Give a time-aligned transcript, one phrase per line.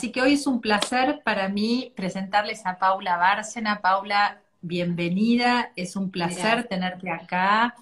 [0.00, 3.82] Así que hoy es un placer para mí presentarles a Paula Bárcena.
[3.82, 7.74] Paula, bienvenida, es un placer tenerte acá.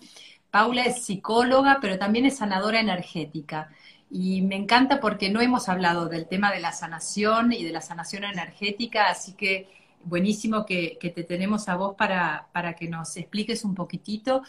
[0.50, 3.70] Paula es psicóloga, pero también es sanadora energética.
[4.10, 7.80] Y me encanta porque no hemos hablado del tema de la sanación y de la
[7.80, 9.68] sanación energética, así que
[10.02, 14.42] buenísimo que, te tenemos a vos para, para, que nos expliques un poquitito.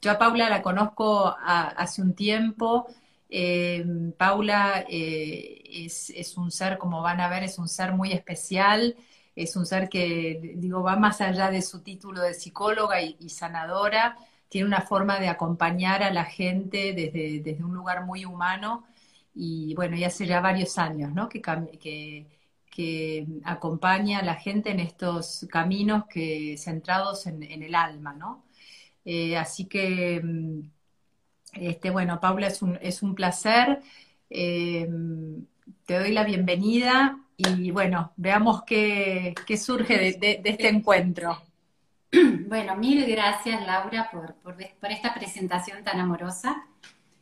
[0.00, 2.86] Yo a Paula la conozco hace un tiempo.
[3.28, 3.84] Eh,
[4.16, 8.96] Paula eh, es, un ser, como van a ver, es un ser muy especial,
[9.34, 14.16] es un ser que, digo, va más allá de su título de psicóloga y, sanadora,
[14.48, 18.86] tiene una forma de acompañar a la gente desde, desde, un lugar muy humano
[19.34, 21.28] y bueno, ya hace ya varios años, ¿no?
[21.28, 21.42] Que,
[21.80, 22.26] que,
[23.44, 28.44] acompaña a la gente en estos caminos que centrados en, el alma, ¿no?
[29.04, 30.60] Eh, así que, mm,
[31.60, 33.80] este, bueno, Paula, es un, es un placer.
[34.30, 34.88] Eh,
[35.84, 41.42] te doy la bienvenida y bueno, veamos qué, surge de, este encuentro.
[42.48, 46.64] Bueno, mil gracias Laura por, por, esta presentación tan amorosa.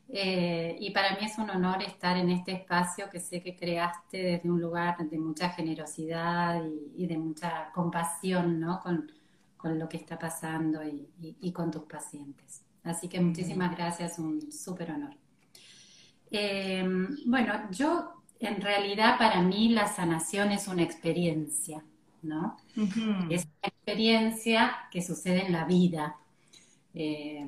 [0.08, 4.18] Eh, y para mí es un honor estar en este espacio que sé que creaste
[4.18, 6.62] desde un lugar de mucha generosidad
[6.94, 8.80] y, de mucha compasión ¿no?
[8.80, 9.10] con,
[9.56, 12.63] con, lo que está pasando y, con tus pacientes.
[12.84, 15.16] Así que muchísimas gracias, un súper honor.
[16.30, 16.84] Eh,
[17.26, 21.82] bueno, yo en realidad para mí la sanación es una experiencia,
[22.22, 22.56] ¿no?
[23.30, 26.16] Es una experiencia que sucede en la vida.
[26.92, 27.44] Eh,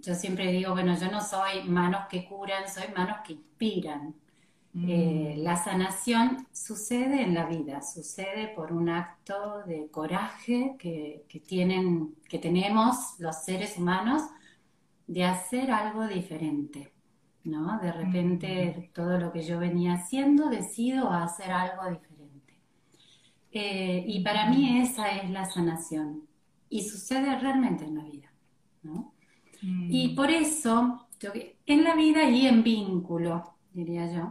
[0.00, 4.14] yo siempre digo, bueno, yo no soy manos que curan, soy manos que inspiran.
[4.86, 5.42] Eh, mm.
[5.42, 12.38] la sanación sucede en la vida, sucede por un acto de coraje que, tienen, que
[12.38, 14.22] tenemos los seres humanos
[15.08, 16.92] de hacer algo diferente.
[17.48, 17.78] ¿no?
[17.80, 22.58] De repente todo lo que yo venía haciendo decido hacer algo diferente.
[23.50, 26.28] Eh, y para mí esa es la sanación.
[26.70, 28.30] Y sucede realmente en la vida,
[28.82, 29.14] ¿no?
[29.60, 31.08] Y por eso,
[31.66, 34.28] en la vida y en vínculo, diría yo.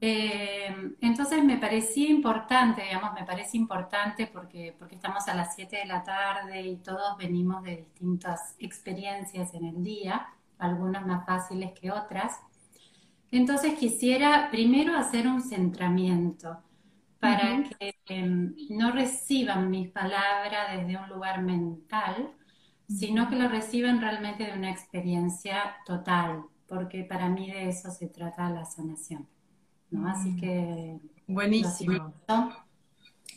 [0.00, 5.76] Eh, entonces me parecía importante, digamos, me parece importante porque, porque estamos a las 7
[5.76, 11.72] de la tarde y todos venimos de distintas experiencias en el día algunas más fáciles
[11.78, 12.40] que otras.
[13.30, 16.58] Entonces quisiera primero hacer un centramiento
[17.18, 22.30] para que em, no reciban mis palabras desde un lugar mental,
[22.88, 28.08] sino que lo reciban realmente de una experiencia total, porque para mí de eso se
[28.08, 29.28] trata la sanación.
[29.90, 30.08] ¿no?
[30.08, 30.40] Así mm.
[30.40, 31.00] que...
[31.28, 32.12] Buenísimo.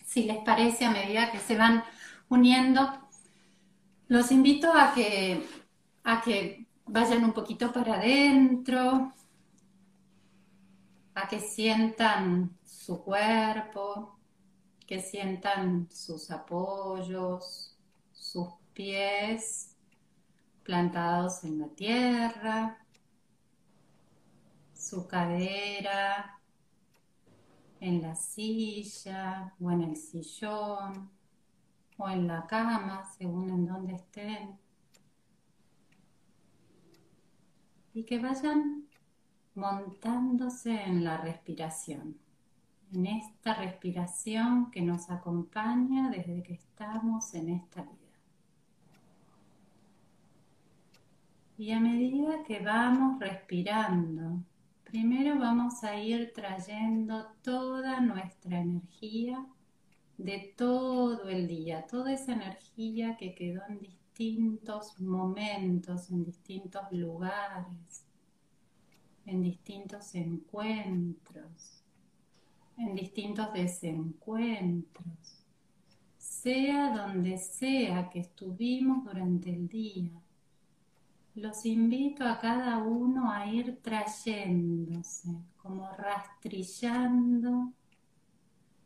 [0.05, 1.83] Si les parece, a medida que se van
[2.29, 2.81] uniendo,
[4.07, 5.45] los invito a que,
[6.03, 9.13] a que vayan un poquito para adentro,
[11.13, 14.17] a que sientan su cuerpo,
[14.87, 17.77] que sientan sus apoyos,
[18.11, 19.75] sus pies
[20.63, 22.77] plantados en la tierra,
[24.87, 26.39] su cadera
[27.79, 31.09] en la silla o en el sillón
[31.97, 34.59] o en la cama, según en donde estén.
[37.97, 38.83] y que vayan
[39.55, 42.15] montándose en la respiración,
[42.93, 47.95] en esta respiración que nos acompaña desde que estamos en esta vida.
[51.57, 54.43] Y a medida que vamos respirando,
[54.87, 59.45] primero vamos a ir trayendo toda nuestra energía
[60.17, 68.05] de todo el día, toda esa energía que quedó en distintos momentos, en distintos lugares,
[69.25, 71.83] en distintos encuentros,
[72.77, 75.43] en distintos desencuentros,
[76.17, 80.11] sea donde sea que estuvimos durante el día.
[81.37, 87.73] Los invito a cada uno a ir trayéndose, como rastrillando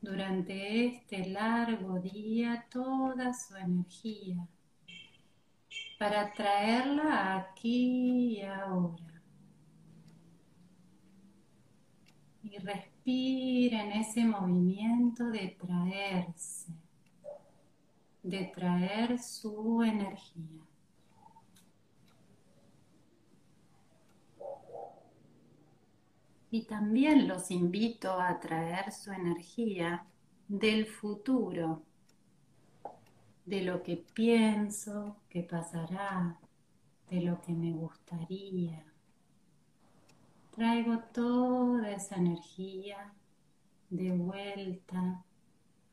[0.01, 4.45] durante este largo día toda su energía
[5.97, 9.23] para traerla aquí y ahora.
[12.43, 16.73] Y respira en ese movimiento de traerse,
[18.21, 20.70] de traer su energía.
[26.51, 30.05] Y también los invito a traer su energía
[30.49, 31.81] del futuro
[33.45, 36.37] de lo que pienso que pasará,
[37.09, 38.83] de lo que me gustaría.
[40.51, 43.13] Traigo toda esa energía
[43.89, 45.23] de vuelta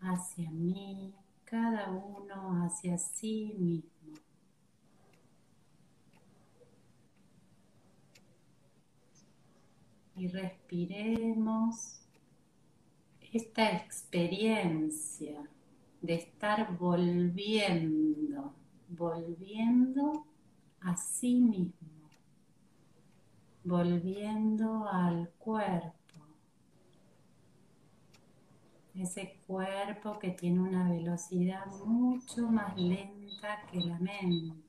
[0.00, 1.14] hacia mí,
[1.44, 3.97] cada uno hacia sí mismo.
[10.18, 12.00] Y respiremos
[13.32, 15.48] esta experiencia
[16.02, 18.52] de estar volviendo,
[18.88, 20.26] volviendo
[20.80, 22.10] a sí mismo,
[23.64, 25.98] volviendo al cuerpo
[29.02, 34.67] ese cuerpo que tiene una velocidad mucho más lenta que la mente.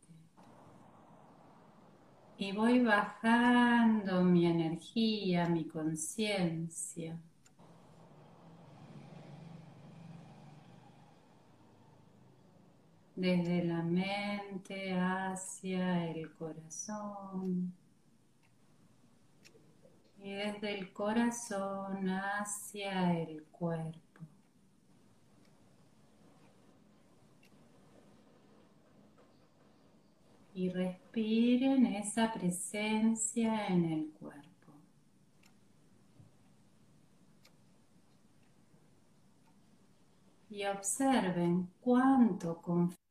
[2.42, 7.20] Y voy bajando mi energía, mi conciencia.
[13.14, 17.74] Desde la mente hacia el corazón
[20.24, 24.09] y desde el corazón hacia el cuerpo.
[30.60, 34.74] Y respiren esa presencia en el cuerpo.
[40.50, 43.09] Y observen cuánto confían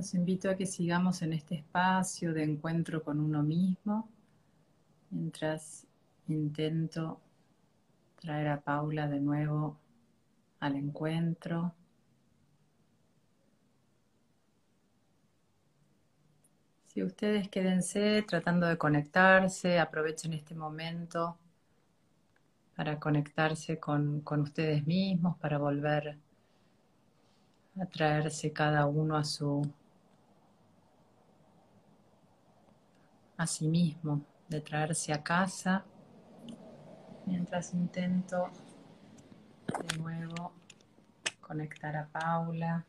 [0.00, 4.08] Los invito a que sigamos en este espacio de encuentro con uno mismo,
[5.10, 5.86] mientras
[6.26, 7.20] intento
[8.18, 9.76] traer a Paula de nuevo
[10.60, 11.74] al encuentro.
[16.86, 21.36] Si ustedes quédense tratando de conectarse, aprovechen este momento
[22.74, 26.16] para conectarse con, con ustedes mismos, para volver
[27.78, 29.70] a traerse cada uno a su
[33.40, 34.20] a sí mismo,
[34.50, 35.86] de traerse a casa,
[37.24, 38.50] mientras intento
[39.88, 40.52] de nuevo
[41.40, 42.84] conectar a Paula.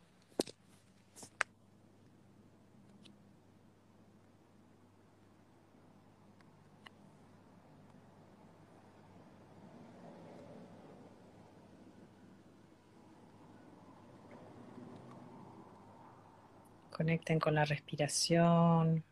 [16.91, 19.05] Conecten con la respiración.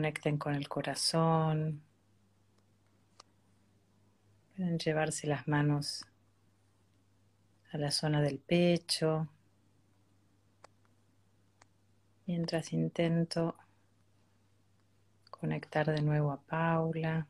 [0.00, 1.82] Conecten con el corazón.
[4.56, 6.06] Pueden llevarse las manos
[7.70, 9.28] a la zona del pecho.
[12.24, 13.56] Mientras intento
[15.30, 17.26] conectar de nuevo a Paula.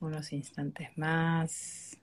[0.00, 1.96] Unos instantes más.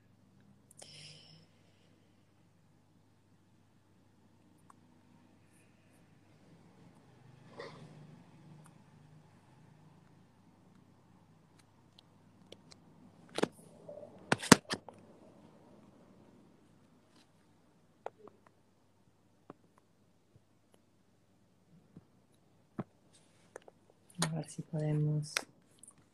[24.22, 25.34] A ver si podemos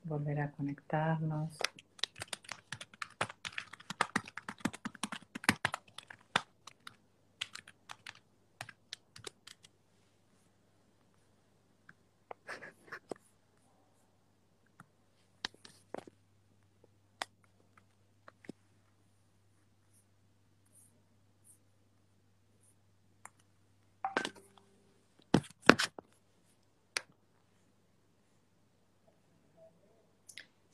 [0.03, 1.57] volver a conectarnos.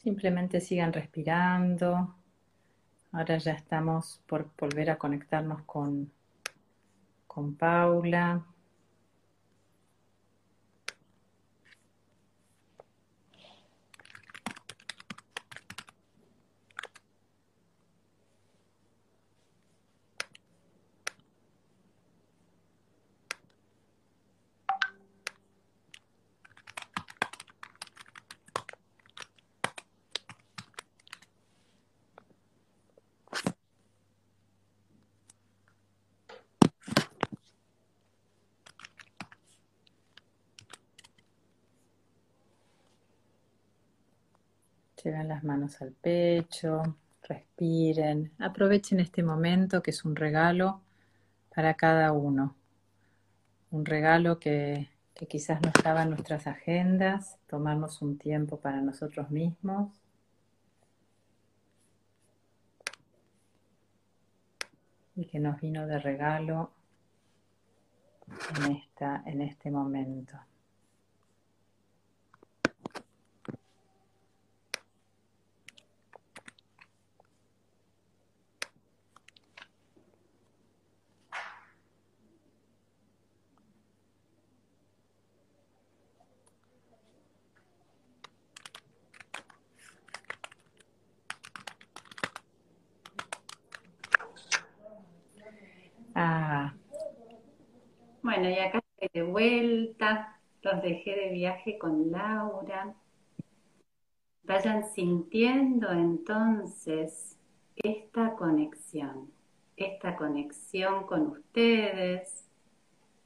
[0.07, 2.15] Simplemente sigan respirando,
[3.11, 6.09] Ahora ya estamos por volver a conectarnos con,
[7.27, 8.45] con Paula.
[45.43, 46.81] Manos al pecho,
[47.23, 50.81] respiren, aprovechen este momento que es un regalo
[51.53, 52.55] para cada uno.
[53.71, 59.31] Un regalo que, que quizás no estaba en nuestras agendas, tomarnos un tiempo para nosotros
[59.31, 59.91] mismos.
[65.15, 66.71] Y que nos vino de regalo
[68.55, 70.37] en, esta, en este momento.
[98.27, 98.83] Bueno, y acá
[99.37, 102.95] estoy de vuelta, los dejé de viaje con Laura.
[104.43, 107.37] Vayan sintiendo entonces
[107.75, 109.29] esta conexión,
[109.75, 112.47] esta conexión con ustedes,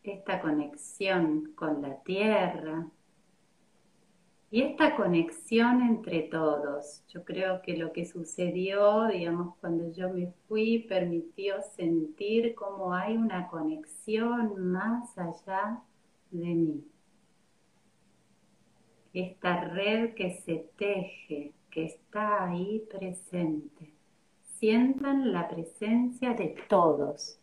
[0.03, 2.87] esta conexión con la tierra,
[4.53, 10.33] y esta conexión entre todos, yo creo que lo que sucedió, digamos, cuando yo me
[10.49, 15.81] fui, permitió sentir cómo hay una conexión más allá
[16.31, 16.83] de mí.
[19.13, 23.93] Esta red que se teje, que está ahí presente.
[24.59, 27.41] Sientan la presencia de todos,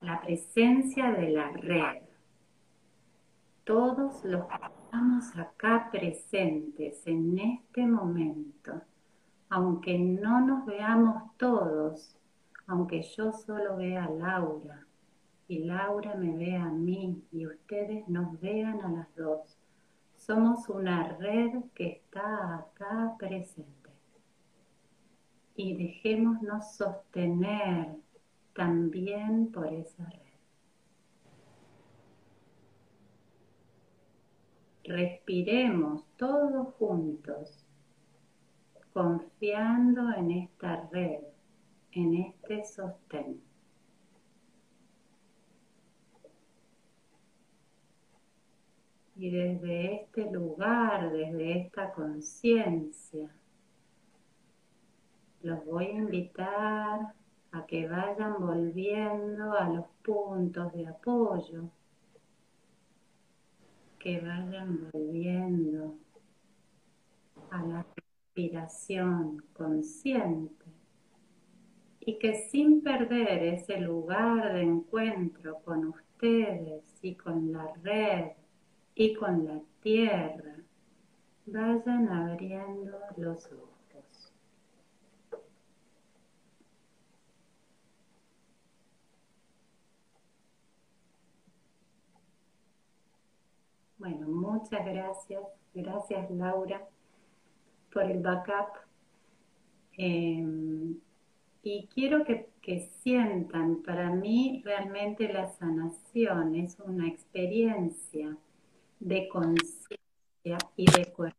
[0.00, 2.02] la presencia de la red.
[3.64, 4.46] Todos los
[4.88, 8.80] estamos acá presentes en este momento,
[9.50, 12.16] aunque no nos veamos todos,
[12.66, 14.86] aunque yo solo vea a Laura
[15.46, 19.58] y Laura me vea a mí y ustedes nos vean a las dos,
[20.16, 23.90] somos una red que está acá presente.
[25.54, 27.94] Y dejémonos sostener
[28.54, 30.27] también por esa red.
[34.88, 37.62] Respiremos todos juntos,
[38.94, 41.20] confiando en esta red,
[41.92, 43.38] en este sostén.
[49.14, 53.28] Y desde este lugar, desde esta conciencia,
[55.42, 57.14] los voy a invitar
[57.52, 61.68] a que vayan volviendo a los puntos de apoyo,
[63.98, 65.98] que vayan volviendo
[67.50, 70.64] a la respiración consciente
[72.00, 78.32] y que sin perder ese lugar de encuentro con ustedes y con la red
[78.94, 80.56] y con la tierra,
[81.46, 83.67] vayan abriendo los ojos.
[94.08, 95.42] Bueno, muchas gracias.
[95.74, 96.82] Gracias Laura
[97.92, 98.78] por el backup.
[99.98, 100.96] Em,
[101.62, 102.48] y quiero que,
[103.02, 108.36] sientan, para mí realmente la sanación es una experiencia
[109.00, 111.38] de conciencia y de coherencia.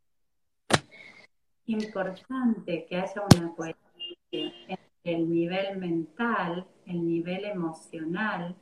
[1.65, 8.55] Importante que haya una coherencia entre el nivel mental, el nivel emocional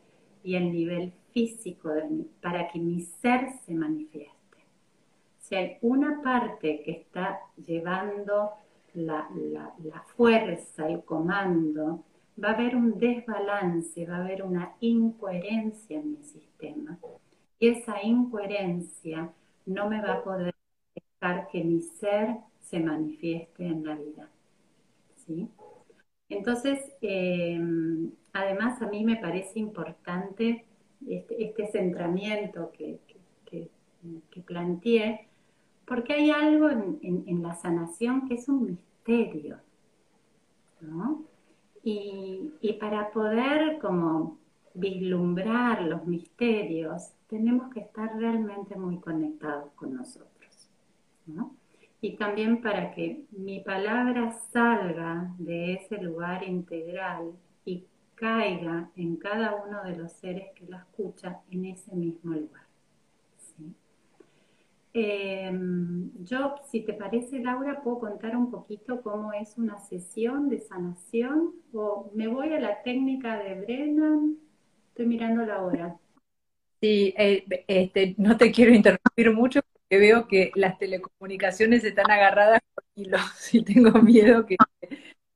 [0.44, 4.36] y el nivel físico de mí, para que mi ser se manifieste.
[5.39, 8.51] Si hay una parte que está llevando
[8.94, 9.29] la,
[9.84, 12.03] la, fuerza, el comando,
[12.44, 16.98] va a haber un desbalance, va a haber una incoherencia en mi sistema.
[17.60, 19.32] Y esa incoherencia
[19.65, 20.53] no me va a poder
[21.20, 24.29] dejar que mi ser se manifieste en la vida.
[25.15, 25.50] ¿Sí?
[26.29, 27.60] Entonces, eh,
[28.34, 30.65] además a mí me parece importante
[31.07, 33.00] este, este centramiento que,
[34.46, 35.27] planteé,
[35.86, 39.57] porque hay algo en, la sanación que es un misterio,
[40.79, 41.24] ¿no?
[41.84, 44.38] Y, y para poder como
[44.75, 50.69] vislumbrar los misterios, tenemos que estar realmente muy conectados con nosotros,
[51.25, 51.56] ¿no?
[52.01, 57.33] Y también para que mi palabra salga de ese lugar integral
[57.65, 57.85] y
[58.15, 62.67] caiga en cada uno de los seres que la escuchan en ese mismo lugar.
[64.99, 70.57] Em, yo, si te parece, Laura, puedo contar un poquito cómo es una sesión de
[70.57, 74.37] sanación o me voy a la técnica de Brennan.
[74.89, 75.95] Estoy mirando la hora.
[76.81, 82.60] Sí, eh, este, no te quiero interrumpir mucho porque veo que las telecomunicaciones están agarradas
[82.74, 83.22] por hilos
[83.53, 84.58] y tengo miedo que,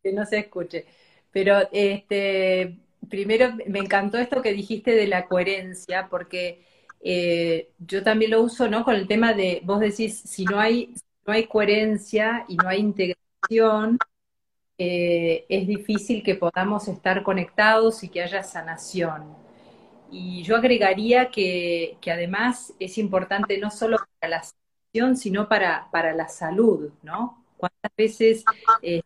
[0.03, 0.86] que no se escuche.
[1.31, 2.77] Pero este,
[3.10, 6.65] primero me encantó esto que dijiste de la coherencia, porque
[7.01, 8.84] eh, yo también lo uso, ¿no?
[8.84, 10.93] Con el tema de, vos decís, si no hay,
[11.25, 13.98] no hay coherencia y no hay integración,
[14.77, 19.40] eh, es difícil que podamos estar conectados y que haya sanación.
[20.11, 26.13] Y yo agregaría que, además es importante no solo para la sanación, sino para, para
[26.13, 27.43] la salud, ¿no?
[27.57, 28.43] ¿Cuántas veces
[28.81, 29.01] eh,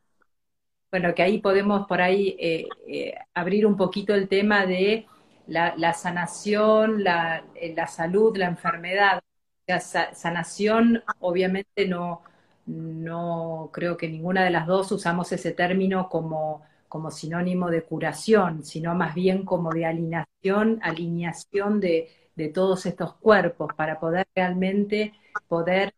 [0.96, 5.06] bueno, que ahí podemos por ahí eh, eh, abrir un poquito el tema de
[5.48, 9.22] la, sanación, eh, la, salud, la enfermedad.
[9.68, 12.22] La sanación, obviamente no,
[12.66, 16.62] no creo que ninguna de las dos usamos ese término como,
[16.96, 22.10] como sinónimo de curación, sino más bien como de alineación, alineación de,
[22.54, 25.12] todos estos cuerpos para poder realmente
[25.50, 25.94] poder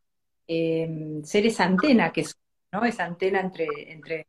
[0.48, 2.26] ser esa antena que
[2.72, 2.84] ¿no?
[2.84, 4.26] Esa antena entre, entre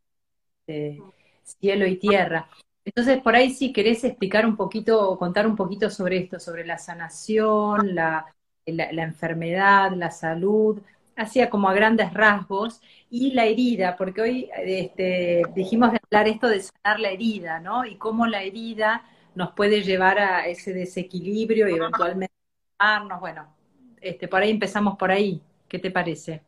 [1.43, 2.51] cielo y tierra.
[2.85, 6.77] Entonces, por ahí si querés explicar un poquito, contar un poquito sobre esto, sobre la
[6.77, 8.27] sanación, la,
[8.67, 10.83] enfermedad, la salud,
[11.19, 16.49] hacía como a grandes rasgos, y la herida, porque hoy este, dijimos de hablar esto
[16.49, 17.85] de sanar la herida, ¿no?
[17.85, 19.03] Y cómo la herida
[19.35, 22.35] nos puede llevar a ese desequilibrio y eventualmente
[22.79, 23.55] a bueno,
[24.01, 25.43] este, por ahí empezamos por ahí.
[25.69, 26.43] ¿Qué te parece?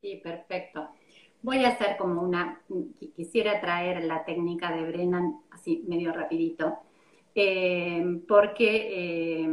[0.00, 0.90] Sí, perfecto.
[1.42, 2.60] Voy a hacer como una,
[3.14, 6.78] quisiera traer la técnica de Brennan así medio rapidito,
[7.38, 9.48] eh, porque, eh,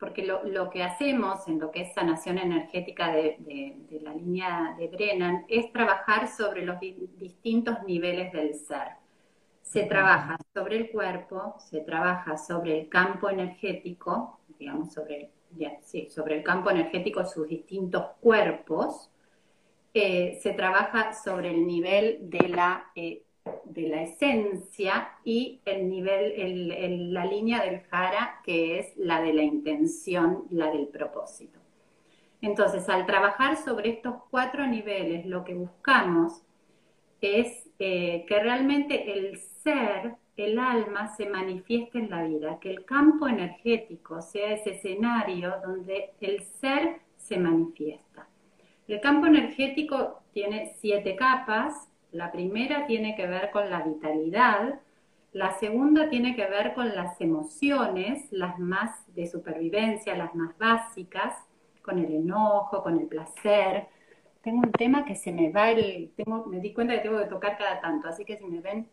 [0.00, 5.44] porque lo, que hacemos en lo que es sanación energética de, la línea de Brennan
[5.46, 8.88] es trabajar sobre los distintos niveles del ser.
[9.62, 15.30] Se trabaja sobre el cuerpo, se trabaja sobre el campo energético, digamos, sobre,
[15.82, 19.12] sí, sobre el campo energético, sus distintos cuerpos,
[19.92, 23.22] se trabaja sobre el nivel de la, eh,
[23.64, 29.42] de la esencia y el nivel, la línea del jara, que es la de la
[29.42, 31.58] intención, la del propósito.
[32.40, 36.42] Entonces, al trabajar sobre estos cuatro niveles, lo que buscamos
[37.20, 42.84] es eh, que realmente el ser, el alma, se manifieste en la vida, que el
[42.84, 48.28] campo energético sea ese escenario donde el ser se manifiesta.
[48.86, 51.88] El campo energético tiene siete capas.
[52.12, 54.80] La primera tiene que ver con la vitalidad.
[55.32, 61.34] La segunda tiene que ver con las emociones, las más de supervivencia, las más básicas,
[61.82, 63.88] con el enojo, con el placer.
[64.42, 66.12] Tengo un tema que se me va el...
[66.46, 68.88] me di cuenta que tengo que tocar cada tanto, así que si me ven,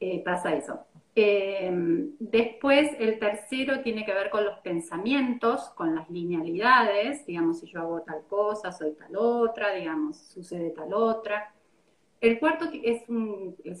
[0.00, 0.80] eh, pasa eso.
[1.16, 7.66] Em, después, el tercero tiene que ver con los pensamientos, con las linealidades, digamos, si
[7.66, 11.53] yo hago tal cosa, soy tal otra, digamos, sucede tal otra.
[12.24, 13.02] El cuarto es,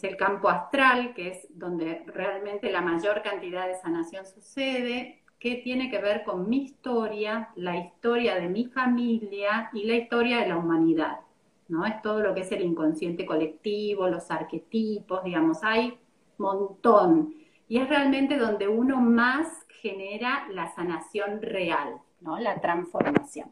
[0.04, 5.90] el campo astral, que es donde realmente la mayor cantidad de sanación sucede, que tiene
[5.90, 10.58] que ver con mi historia, la historia de mi familia y la historia de la
[10.58, 11.20] humanidad.
[11.68, 11.86] ¿no?
[11.86, 15.96] Es todo lo que es el inconsciente colectivo, los arquetipos, digamos, hay
[16.36, 17.32] montón.
[17.66, 22.38] Y es realmente donde uno más genera la sanación real, ¿no?
[22.38, 23.48] La transformación.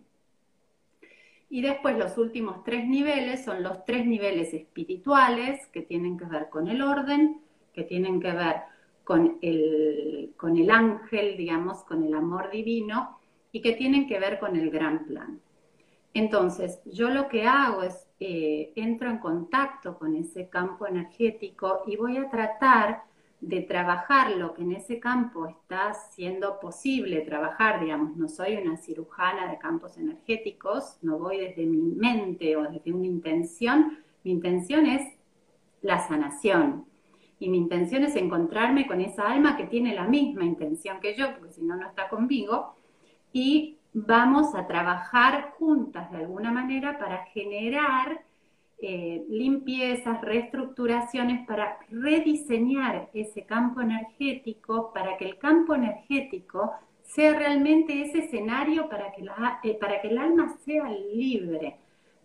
[1.53, 6.49] Y después los últimos tres niveles son los tres niveles espirituales que tienen que ver
[6.49, 7.43] con el orden,
[7.75, 8.63] que tienen que ver
[9.05, 13.19] con el, con el ángel, digamos, con el amor divino
[13.53, 15.43] y que tienen que ver con el gran plan.
[16.15, 21.97] Entonces, yo lo que hago es, eh, entro en contacto con ese campo energético y
[21.97, 23.03] voy a tratar
[23.43, 28.77] de trabajar lo que en ese campo está siendo posible trabajar, digamos, no soy una
[28.77, 34.87] cirujana de campos energéticos, no voy desde mi mente o desde una intención, mi intención
[34.87, 35.03] es
[35.83, 36.87] la sanación.
[37.41, 41.35] y mi intención es encontrarme con esa alma que tiene la misma intención que yo,
[41.35, 42.77] porque si no, no está conmigo,
[43.33, 48.23] y vamos a trabajar juntas de alguna manera para generar
[48.83, 58.03] eh, limpiezas, reestructuraciones, para rediseñar ese campo energético, para que el campo energético sea realmente
[58.03, 59.23] ese escenario para que,
[59.63, 61.77] eh, para que el alma sea libre,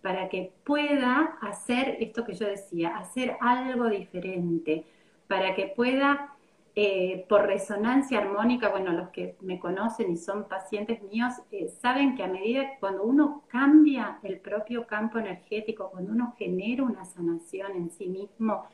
[0.02, 4.86] para que pueda hacer esto que yo decía, hacer algo diferente,
[5.28, 6.37] para que pueda,
[6.80, 12.16] eh, por resonancia armónica, bueno, los que me conocen y son pacientes míos, eh, saben
[12.16, 17.72] que a medida cuando uno cambia el propio campo energético, cuando uno genera una sanación
[17.72, 18.66] en sí mismo,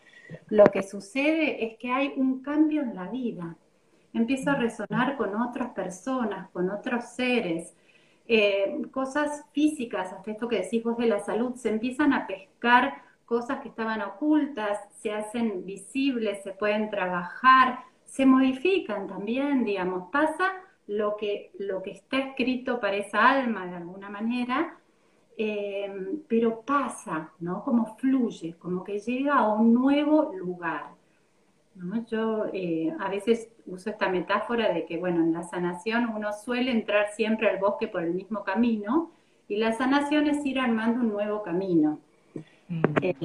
[0.49, 3.55] lo que sucede es que hay un cambio en la vida.
[4.11, 7.73] Empiezo a resonar con otras personas, con otros seres.
[8.27, 12.95] Eh, cosas físicas, hasta esto que decís vos de la salud, se empiezan a pescar
[13.23, 20.51] cosas que estaban ocultas, se hacen visibles, se pueden trabajar, se modifican también, digamos, pasa
[20.85, 24.77] lo que, lo que está escrito para esa alma de alguna manera,
[25.35, 25.91] eh,
[26.27, 27.63] pero pasa, ¿no?
[27.63, 30.91] Como fluye, como que llega a un nuevo lugar.
[32.07, 36.69] Yo eh, a veces uso esta metáfora de que, bueno, en la sanación uno suele
[36.69, 39.09] entrar siempre al bosque por el mismo camino
[39.47, 41.97] y la sanación es ir armando un nuevo camino.
[42.69, 42.83] Mm.
[43.01, 43.15] Eh,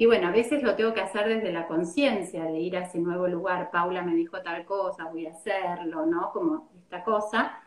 [0.00, 2.98] y bueno, a veces lo tengo que hacer desde la conciencia de ir a ese
[2.98, 3.70] nuevo lugar.
[3.70, 6.30] Paula me dijo tal cosa, voy a hacerlo, ¿no?
[6.32, 7.58] Como esta cosa.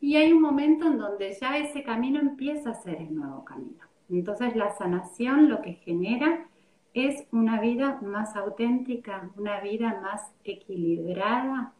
[0.00, 3.84] Y hay un momento en donde ya ese camino empieza a ser el nuevo camino.
[4.10, 6.48] Entonces la sanación lo que genera
[6.92, 11.72] es una vida más auténtica, una vida más equilibrada,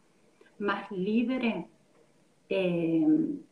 [0.57, 1.67] más libre.
[2.47, 3.05] Eh,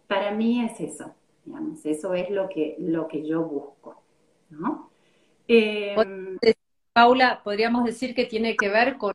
[0.07, 4.01] para mí es eso, digamos, eso es lo que, lo que yo busco,
[4.51, 4.89] ¿no?
[5.47, 5.93] Eh,
[6.95, 9.13] Paula, podríamos decir que tiene que ver con,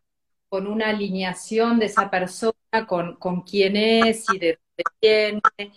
[0.50, 5.72] una alineación de esa persona, con, quién es y de dónde viene,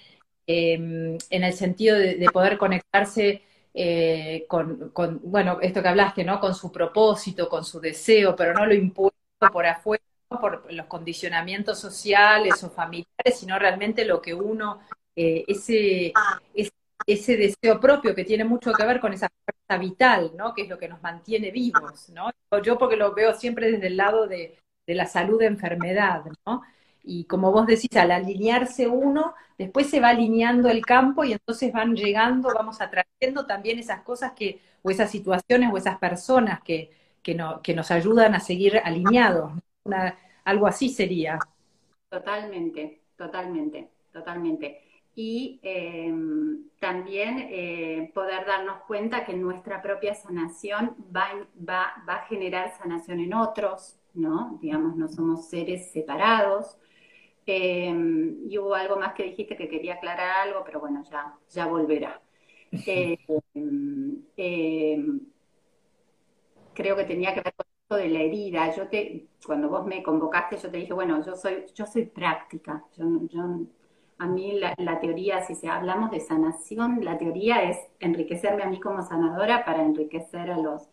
[0.46, 4.92] em, en el sentido de, poder conectarse eh, con,
[5.24, 6.42] bueno, esto que hablaste, ¿no?
[6.42, 9.16] Con su propósito, con su deseo, pero no lo impuesto
[9.54, 14.82] por afuera, por los condicionamientos sociales o familiares, sino realmente lo que uno,
[15.16, 16.12] eh, ese
[17.06, 20.54] ese deseo propio que tiene mucho que ver con esa fuerza vital, ¿no?
[20.54, 22.32] Que es lo que nos mantiene vivos, ¿no?
[22.62, 26.62] Yo porque lo veo siempre desde el lado de, la salud de enfermedad, ¿no?
[27.04, 31.74] Y como vos decís, al alinearse uno, después se va alineando el campo y entonces
[31.74, 36.92] van llegando, vamos atrayendo también esas cosas que, o esas situaciones o esas personas que,
[37.22, 39.52] que, no, que nos ayudan a seguir alineados.
[40.46, 41.40] algo así sería.
[42.10, 51.28] Totalmente, totalmente, totalmente y em, también eh, poder darnos cuenta que nuestra propia sanación va,
[51.58, 54.58] va, va, a generar sanación en otros, ¿no?
[54.62, 56.78] Digamos, no somos seres separados.
[57.46, 61.68] Em, y hubo algo más que dijiste que quería aclarar algo, pero bueno, ya, ya
[61.68, 62.22] volverá.
[64.36, 65.20] Em,
[66.74, 68.76] creo que tenía que ver con esto de la herida.
[68.76, 72.84] Yo te, cuando vos me convocaste, yo te dije, bueno, yo soy, yo soy práctica.
[72.98, 73.68] Yo, yo
[74.18, 78.80] a mí la, teoría, si se hablamos de sanación, la teoría es enriquecerme a mí
[78.80, 80.90] como sanadora para enriquecer a los,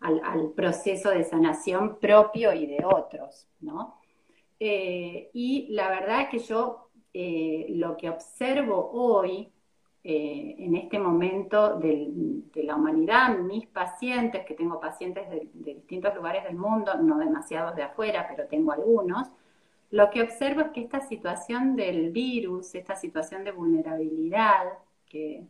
[0.00, 3.98] al, proceso de sanación propio y de otros, ¿no?
[4.60, 9.52] Eh, y la verdad es que yo eh, lo que observo hoy,
[10.04, 12.10] eh, en este momento de,
[12.62, 17.82] la humanidad, mis pacientes, que tengo pacientes de distintos lugares del mundo, no demasiados de
[17.82, 19.28] afuera, pero tengo algunos,
[19.92, 24.64] lo que observo es que esta situación del virus, esta situación de vulnerabilidad
[25.06, 25.46] que,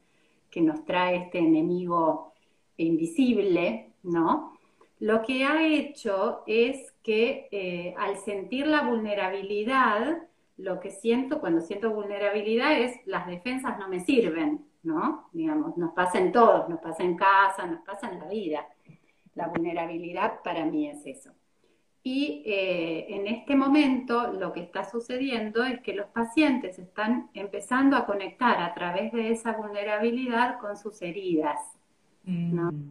[0.56, 2.34] nos trae este enemigo
[2.76, 4.58] invisible, ¿no?
[4.98, 10.18] Lo que ha hecho es que eh, al sentir la vulnerabilidad,
[10.58, 15.28] lo que siento cuando siento vulnerabilidad es las defensas no me sirven, ¿no?
[15.32, 18.66] Digamos, nos pasa en todos, nos pasa en casa, nos pasa en la vida.
[19.34, 21.32] La vulnerabilidad para mí es eso.
[22.04, 27.96] Y eh, en este momento lo que está sucediendo es que los pacientes están empezando
[27.96, 31.60] a conectar a través de esa vulnerabilidad con sus heridas.
[32.24, 32.90] Mm.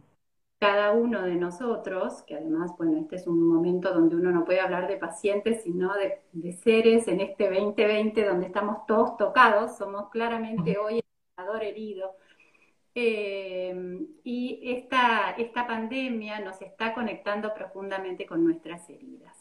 [0.58, 4.60] Cada uno de nosotros, que además, bueno, este es un momento donde uno no puede
[4.60, 10.08] hablar de pacientes, sino de, de seres en este 2020 donde estamos todos tocados, somos
[10.08, 11.02] claramente hoy
[11.36, 12.14] el herido
[12.94, 19.36] eh, y esta, esta pandemia nos está conectando profundamente con nuestras heridas.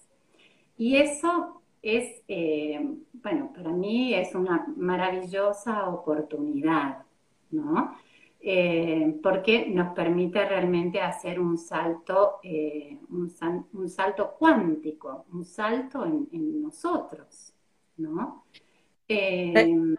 [0.77, 2.79] Y eso es, eh,
[3.13, 7.03] bueno, para mí es una maravillosa oportunidad,
[7.51, 7.95] ¿no?
[8.43, 16.61] eh, porque nos permite realmente hacer un salto, eh, un, salto cuántico, un salto en,
[16.61, 17.53] nosotros,
[17.97, 18.45] ¿no?
[19.07, 19.95] Eh,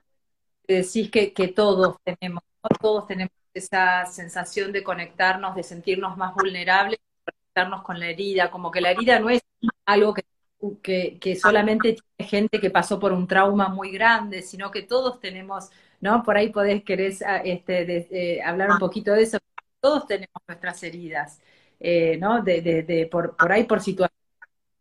[0.66, 2.42] decís que, que, todos tenemos,
[2.80, 8.70] todos tenemos esa sensación de conectarnos, de sentirnos más vulnerables, conectarnos con la herida, como
[8.70, 9.42] que la herida no es
[9.84, 15.20] algo que solamente tiene gente que pasó por un trauma muy grande, sino que todos
[15.20, 16.22] tenemos, ¿no?
[16.22, 19.38] Por ahí podés querer ah, este, eh, hablar un poquito de eso.
[19.80, 21.40] Todos tenemos nuestras heridas,
[21.80, 22.42] eh, ¿no?
[22.42, 24.12] De, de, por ahí por situaciones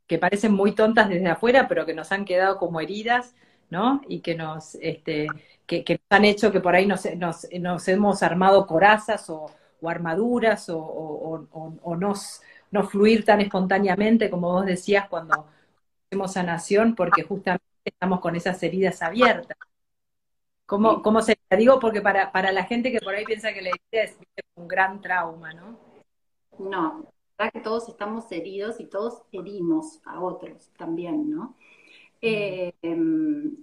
[0.05, 3.33] que parecen muy tontas desde afuera, pero que nos han quedado como heridas,
[3.71, 4.01] ¿no?
[4.07, 5.27] Y que nos, este,
[5.65, 9.47] que, han hecho que por ahí nos, nos, nos hemos armado corazas o,
[9.81, 11.47] o armaduras o, o,
[11.81, 15.47] o, nos, no fluir tan espontáneamente como vos decías cuando
[16.05, 19.57] hacemos sanación porque justamente estamos con esas heridas abiertas.
[20.65, 21.79] ¿Cómo, cómo se digo?
[21.79, 24.17] Porque para, para la gente que por ahí piensa que la herida es
[24.55, 25.77] un gran trauma, ¿no?
[26.59, 31.55] No, verdad que todos estamos heridos y todos herimos a otros también, ¿no?
[32.21, 32.73] Eh,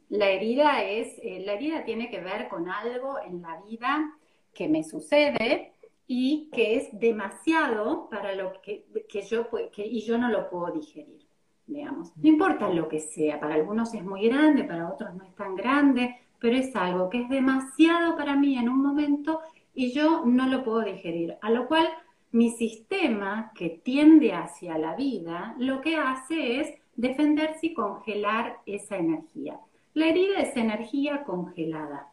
[0.08, 4.12] la herida es, eh, la herida tiene que ver con algo en la vida
[4.52, 5.72] que me sucede
[6.06, 10.72] y que es demasiado para lo que, que yo que, y yo no lo puedo
[10.72, 11.28] digerir
[11.68, 12.16] digamos.
[12.16, 15.54] No importa lo que sea, para algunos es muy grande, para otros no es tan
[15.54, 19.40] grande, pero es algo que es demasiado para mí en un momento
[19.74, 21.36] y yo no lo puedo digerir.
[21.42, 21.86] A lo cual
[22.32, 28.96] mi sistema, que tiende hacia la vida, lo que hace es defenderse y congelar esa
[28.96, 29.58] energía.
[29.94, 32.10] La herida es energía congelada,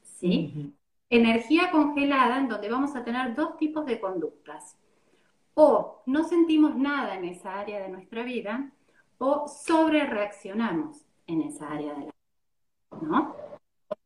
[0.00, 0.72] ¿sí?
[1.10, 4.78] Energía congelada en donde vamos a tener dos tipos de conductas.
[5.54, 8.70] O no sentimos nada en esa área de nuestra vida,
[9.18, 13.34] o sobre reaccionamos en esa área de la vida, ¿no?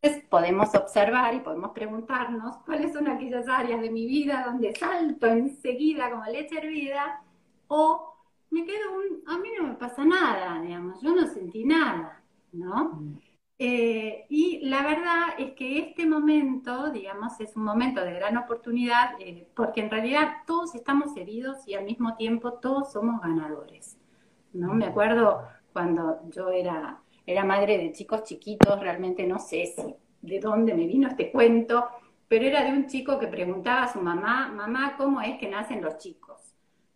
[0.01, 5.27] Entonces podemos observar y podemos preguntarnos cuáles son aquellas áreas de mi vida donde salto
[5.27, 7.23] enseguida como leche hervida
[7.69, 8.12] o
[8.53, 13.03] me quedo un, a mí no me pasa nada, digamos, yo no sentí nada, ¿no?
[13.59, 19.13] Eh, y la verdad es que este momento, digamos, es un momento de gran oportunidad
[19.21, 23.97] eh, porque en realidad todos estamos heridos y al mismo tiempo todos somos ganadores.
[24.53, 24.75] ¿no?
[24.75, 30.41] Me acuerdo cuando yo era, era madre de chicos chiquitos, realmente no sé si de
[30.41, 31.87] dónde me vino este cuento,
[32.29, 35.83] pero era de un chico que preguntaba a su mamá, mamá, ¿cómo es que nacen
[35.83, 36.52] los chicos?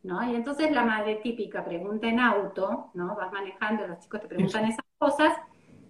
[0.07, 0.31] ¿No?
[0.31, 3.17] Y entonces la madre típica pregunta en auto, ¿no?
[3.17, 5.37] Vas manejando, los chicos te preguntan esas cosas,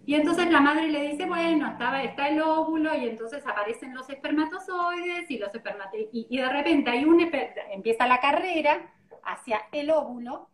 [0.06, 4.08] y entonces la madre le dice, bueno, estaba, está el óvulo, y entonces aparecen los
[4.08, 7.20] espermatozoides, y los espermatozoides, y, y de repente hay un,
[7.70, 8.90] empieza la carrera
[9.22, 10.48] hacia el óvulo,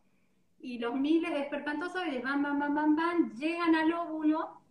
[0.60, 4.62] y los miles de espermatozoides van, van, van, van, van, llegan al óvulo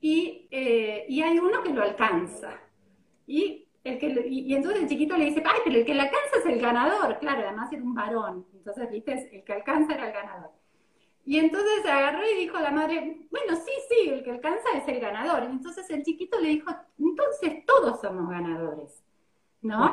[0.00, 2.58] y, eh, y hay uno que lo alcanza.
[3.26, 6.36] Y, el que, y, entonces el chiquito le dice, ay, pero el que lo alcanza
[6.38, 7.18] es el ganador.
[7.18, 8.46] Claro, además era un varón.
[8.54, 10.50] Entonces, viste, el que alcanza era el ganador.
[11.24, 14.68] Y entonces se agarró y dijo a la madre, bueno, sí, sí, el que alcanza
[14.76, 15.44] es el ganador.
[15.44, 19.02] Y entonces el chiquito le dijo, entonces todos somos ganadores,
[19.62, 19.92] ¿no?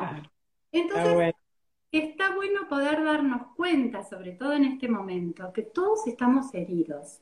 [0.72, 1.34] Entonces,
[1.92, 7.20] está bueno poder darnos cuenta, sobre todo en este momento, que todos estamos heridos,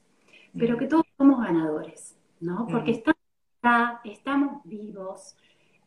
[0.58, 2.66] pero que todos somos ganadores, ¿no?
[2.66, 3.20] Porque estamos
[3.60, 5.36] acá, estamos vivos,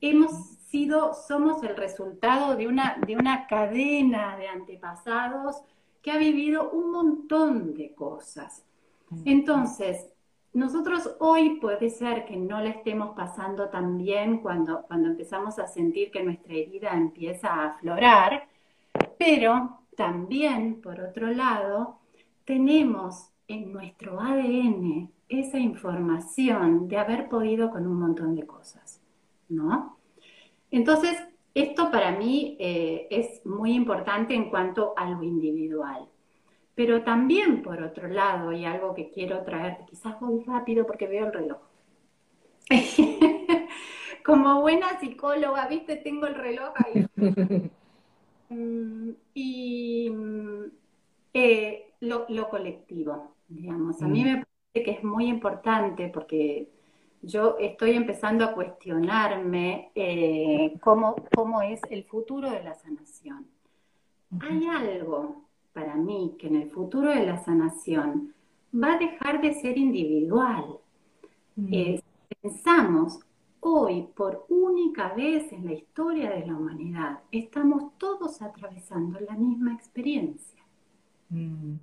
[0.02, 0.32] hemos
[0.68, 5.58] sido, somos el resultado de una, de una cadena de antepasados
[6.02, 8.64] que ha vivido un montón de cosas.
[9.26, 10.08] Entonces,
[10.54, 15.68] nosotros hoy puede ser que no le estemos pasando tan bien cuando, cuando empezamos a
[15.68, 18.48] sentir que nuestra herida empieza a aflorar,
[19.18, 22.00] pero también, por otro lado,
[22.46, 28.99] tenemos en nuestro ADN esa información de haber podido con un montón de cosas,
[29.50, 29.98] ¿no?
[30.72, 31.18] Entonces,
[31.54, 36.08] esto para mí eh, es muy importante en cuanto a lo individual.
[36.76, 41.26] Pero también, por otro lado, y algo que quiero traer, quizás voy rápido porque veo
[41.26, 41.60] el reloj.
[44.26, 47.06] Como buena psicóloga, viste, tengo el reloj ahí.
[48.52, 50.64] Mm, y mm,
[51.36, 54.02] eh, lo, colectivo, digamos.
[54.02, 54.26] A mí mm.
[54.26, 56.68] me parece que es muy importante porque
[57.22, 63.48] yo estoy empezando a cuestionarme eh, cómo, cómo es el futuro de la sanación.
[64.40, 68.34] Hay algo para mí que en el futuro de la sanación
[68.74, 70.78] va a dejar de ser individual.
[71.72, 72.02] Eh,
[72.42, 73.20] pensamos
[73.62, 79.74] Hoy, por única vez en la historia de la humanidad, estamos todos atravesando la misma
[79.74, 80.64] experiencia.
[81.30, 81.76] Mm.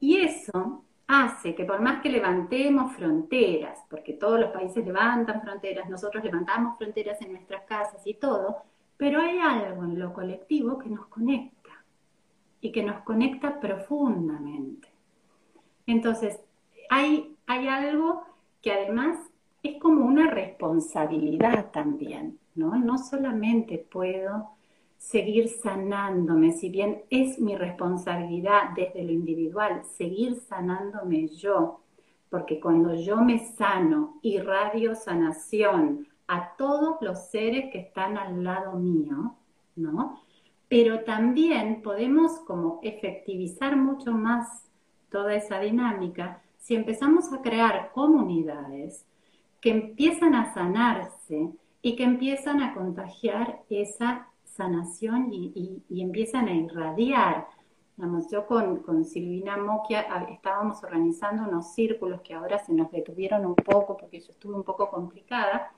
[0.00, 5.88] Y eso hace que por más que levantemos fronteras, porque todos los países levantan fronteras,
[5.90, 8.62] nosotros levantamos fronteras en nuestras casas y todo,
[8.96, 11.70] Pero hay algo en lo colectivo que nos conecta
[12.60, 14.88] y que nos conecta profundamente.
[15.86, 16.40] Entonces,
[16.88, 18.22] hay, hay algo
[18.60, 19.18] que además
[19.62, 22.76] es como una responsabilidad también, ¿no?
[22.76, 24.50] No solamente puedo
[25.02, 31.80] seguir sanándome, si bien es mi responsabilidad desde lo individual, seguir sanándome yo,
[32.30, 38.74] porque cuando yo me sano, irradio sanación a todos los seres que están al lado
[38.74, 39.34] mío,
[39.74, 40.20] ¿no?
[40.68, 44.70] Pero también podemos como efectivizar mucho más
[45.10, 49.04] toda esa dinámica si empezamos a crear comunidades
[49.60, 51.50] que empiezan a sanarse
[51.82, 57.48] y que empiezan a contagiar esa sanación y, empiezan a irradiar.
[58.30, 63.96] yo con, Silvina Moquia estábamos organizando unos círculos que ahora se nos detuvieron un poco
[63.96, 65.72] porque yo estuve un poco complicada,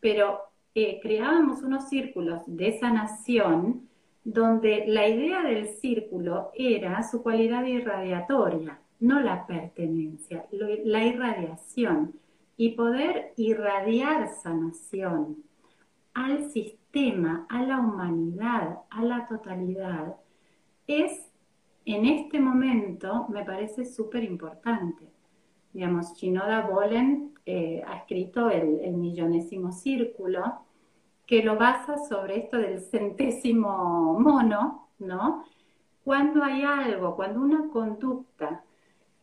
[0.00, 0.40] pero
[0.74, 3.88] eh, creábamos unos círculos de sanación
[4.24, 12.14] donde la idea del círculo era su cualidad irradiatoria, no la pertenencia, la irradiación
[12.56, 15.47] y poder irradiar sanación
[16.18, 20.16] al sistema, a la humanidad, a la totalidad,
[20.88, 21.30] es
[21.84, 25.04] en este momento, me parece súper importante.
[25.72, 30.42] Digamos, Shinoda Bolen eh, ha escrito el, el, millonésimo círculo,
[31.24, 35.44] que lo basa sobre esto del centésimo mono, ¿no?
[36.02, 38.64] Cuando hay algo, cuando una conducta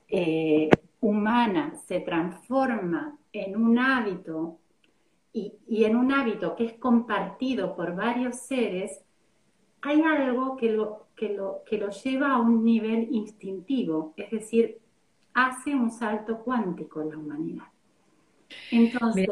[0.08, 0.70] eh,
[1.02, 4.60] humana se transforma en un hábito
[5.36, 9.02] y, en un hábito que es compartido por varios seres,
[9.82, 14.80] hay algo que lo, que, lo, que lo lleva a un nivel instintivo, es decir,
[15.34, 17.66] hace un salto cuántico en la humanidad.
[18.72, 19.28] Entonces,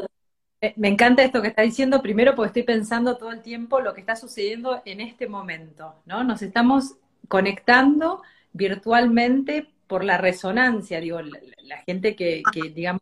[0.75, 4.01] me encanta esto que está diciendo, primero porque estoy pensando todo el tiempo lo que
[4.01, 6.23] está sucediendo en este momento, ¿no?
[6.25, 6.97] Nos estamos
[7.29, 13.01] conectando virtualmente por la resonancia, digo, la, gente que, digamos,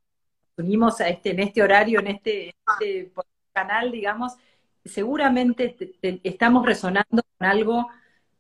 [0.62, 3.12] unimos este, en este horario, en este, este
[3.54, 4.34] canal, digamos,
[4.84, 5.76] seguramente
[6.24, 7.90] estamos resonando con algo,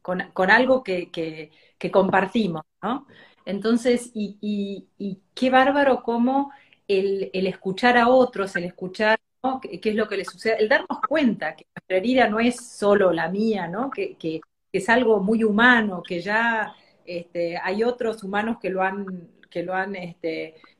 [0.01, 3.07] con, algo que, que, compartimos, ¿no?
[3.45, 4.37] Entonces, y,
[4.97, 6.51] y, qué bárbaro cómo
[6.87, 9.59] el, el, escuchar a otros, el escuchar ¿no?
[9.59, 13.11] ¿Qué, es lo que le sucede, el darnos cuenta que nuestra herida no es solo
[13.11, 13.89] la mía, ¿no?
[13.89, 16.73] Que, que, es algo muy humano, que ya
[17.05, 19.95] este, hay otros humanos que lo han, que lo han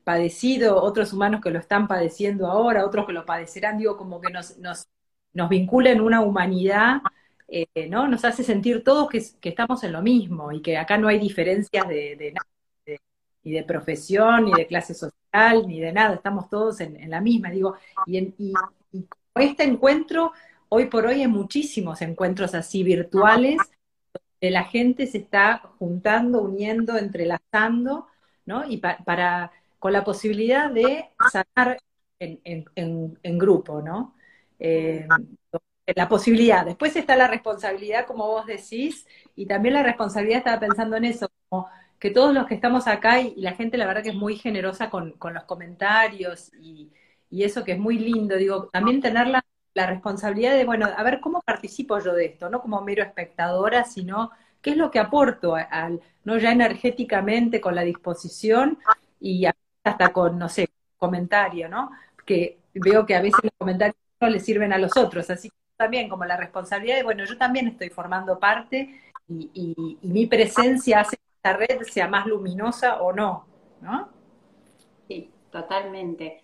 [0.04, 4.32] padecido, otros humanos que lo están padeciendo ahora, otros que lo padecerán, digo, como que
[4.32, 4.88] nos, nos,
[5.32, 7.00] nos vincula en una humanidad,
[7.48, 8.08] eh, ¿no?
[8.08, 11.86] Nos hace sentir todos que, estamos en lo mismo y que acá no hay diferencias
[11.88, 12.46] de, de nada,
[13.44, 17.50] ni de profesión, ni de clase social, ni de nada, estamos todos en, la misma,
[17.50, 18.52] digo, y, en, y,
[19.34, 20.32] este encuentro,
[20.68, 23.58] hoy por hoy hay muchísimos encuentros así virtuales,
[24.50, 28.08] la gente se está juntando, uniendo, entrelazando,
[28.44, 28.68] ¿no?
[28.68, 31.76] Y para, con la posibilidad de sanar
[32.20, 34.14] en, grupo, ¿no?
[34.60, 35.08] Eh,
[35.96, 36.64] la posibilidad.
[36.64, 41.28] Después está la responsabilidad, como vos decís, y también la responsabilidad, estaba pensando en eso,
[41.48, 41.66] como
[41.98, 44.88] que todos los que estamos acá, y, la gente la verdad que es muy generosa
[44.88, 46.92] con, los comentarios y,
[47.32, 51.42] eso que es muy lindo, digo, también tener la, responsabilidad de, bueno, a ver cómo
[51.42, 56.00] participo yo de esto, no como mero espectadora, sino qué es lo que aporto al,
[56.22, 58.78] no ya energéticamente con la disposición
[59.18, 59.40] y
[59.84, 61.90] hasta con, no sé, comentario, ¿no?
[62.24, 65.56] Que veo que a veces los comentarios no le sirven a los otros, así que
[65.76, 71.16] también como la responsabilidad de, bueno, yo también estoy formando parte y, mi presencia hace
[71.16, 73.46] que esta red sea más luminosa o no,
[73.80, 74.08] ¿no?
[75.08, 76.42] Sí, totalmente.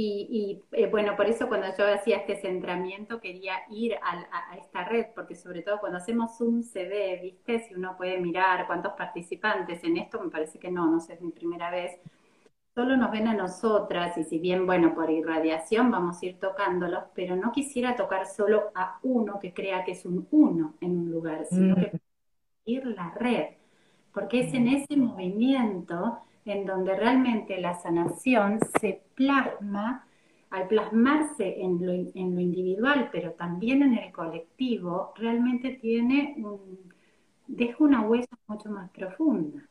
[0.00, 5.06] Y, eh, bueno, por eso cuando yo hacía este centramiento quería ir a, esta red,
[5.12, 7.58] porque sobre todo cuando hacemos un CD, ¿viste?
[7.66, 11.20] Si uno puede mirar cuántos participantes en esto, me parece que no, no sé, es
[11.20, 11.98] mi primera vez.
[12.78, 17.06] Solo nos ven a nosotras y si bien, bueno, por irradiación vamos a ir tocándolos,
[17.12, 21.10] pero no quisiera tocar solo a uno que crea que es un uno en un
[21.10, 21.80] lugar, sino mm.
[21.80, 22.00] que
[22.66, 23.46] ir la red,
[24.14, 24.76] porque es en mm.
[24.76, 30.06] ese movimiento en donde realmente la sanación se plasma,
[30.50, 36.92] al plasmarse en lo, individual, pero también en el colectivo, realmente tiene un,
[37.48, 39.64] deja una huella mucho más profunda.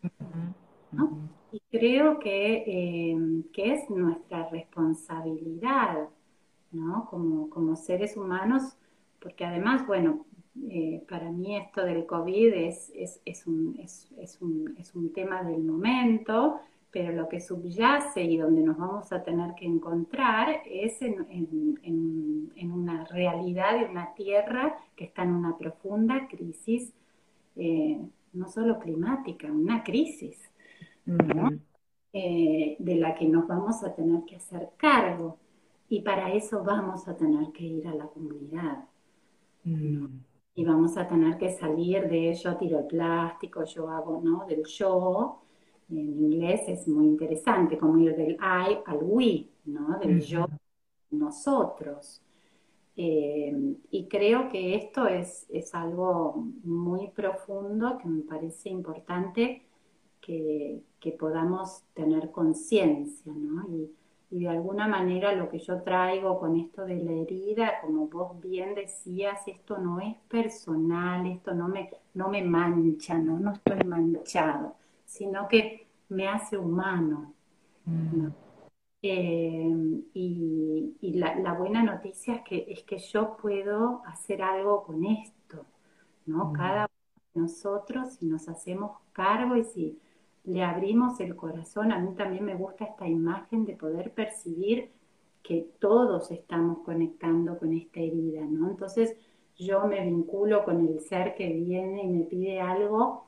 [1.52, 6.10] Y creo que, eh, que, es nuestra responsabilidad,
[6.72, 7.08] ¿no?
[7.10, 8.76] Como, como seres humanos,
[9.20, 10.26] porque además, bueno,
[10.70, 14.08] eh, para mí esto del COVID es, es, es, un, es,
[14.42, 16.60] un, es un tema del momento,
[16.92, 21.18] pero lo que subyace y donde nos vamos a tener que encontrar es en,
[22.72, 26.94] una realidad de una tierra que está en una profunda crisis,
[27.56, 28.00] eh,
[28.34, 30.40] no solo climática, una crisis,
[32.14, 35.38] eh, de la que nos vamos a tener que hacer cargo.
[35.90, 38.86] Y para eso vamos a tener que ir a la comunidad.
[39.64, 44.46] Y vamos a tener que salir de yo tiro el plástico, yo hago, ¿no?
[44.48, 45.42] Del yo,
[45.90, 50.00] en inglés es muy interesante, como ir del I al we, ¿no?
[50.00, 50.48] Del yo,
[51.12, 52.22] nosotros.
[52.96, 59.67] Eh, y creo que esto es, es, algo muy profundo que me parece importante
[60.28, 63.66] que, que podamos tener conciencia, ¿no?
[63.70, 63.92] Y,
[64.30, 68.40] y, de alguna manera lo que yo traigo con esto de la herida, como vos
[68.40, 73.40] bien decías, esto no es personal, esto no me, no me mancha, ¿no?
[73.40, 74.76] No estoy manchado
[75.08, 77.34] sino que me hace humano.
[77.86, 78.28] Mm.
[79.02, 85.66] Eh, y, la, buena noticia es que, es que yo puedo hacer algo con esto,
[86.26, 86.46] ¿no?
[86.46, 86.54] Mm.
[86.54, 90.00] Cada uno de nosotros, si nos hacemos cargo y si
[90.48, 94.92] le abrimos el corazón, a mí también me gusta esta imagen de poder percibir
[95.44, 98.70] que todos estamos conectando con esta herida, ¿no?
[98.70, 99.16] Entonces
[99.56, 103.28] yo me vinculo con el ser que viene y me pide algo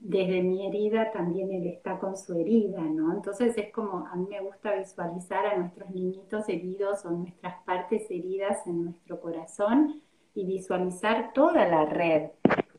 [0.00, 3.12] desde mi herida también él está con su herida, ¿no?
[3.12, 8.08] Entonces es como, a mí me gusta visualizar a nuestros niñitos heridos o nuestras partes
[8.10, 10.00] heridas en nuestro corazón
[10.34, 12.30] y visualizar toda la red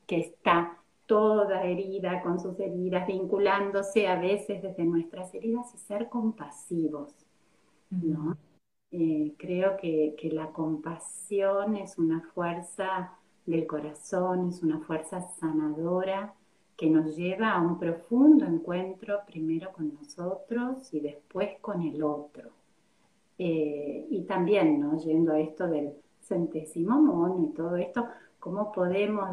[0.06, 0.77] que está
[1.08, 7.14] toda herida con sus heridas, vinculándose a veces desde nuestras heridas y ser compasivos,
[7.90, 8.38] ¿no?
[8.92, 16.34] Eh, creo que, que la compasión es una fuerza del corazón, es una fuerza sanadora
[16.78, 22.52] que nos lleva a un profundo encuentro primero con nosotros y después con el otro.
[23.40, 24.98] Eh, y también, ¿no?
[25.00, 28.08] Yendo a esto del centésimo mono y todo esto,
[28.48, 29.30] cómo podemos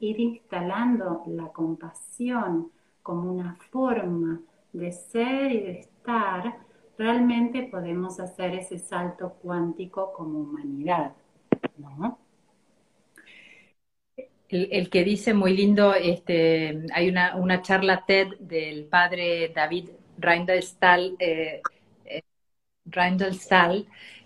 [0.00, 2.72] ir instalando la compasión
[3.02, 4.40] como una forma
[4.72, 6.56] de ser y de estar,
[6.96, 11.12] realmente podemos hacer ese salto cuántico como humanidad,
[11.76, 12.18] ¿no?
[14.48, 21.14] el, que dice muy lindo, este, hay una, una charla TED del padre David Reindelstal,
[21.18, 21.60] eh,
[22.06, 22.22] eh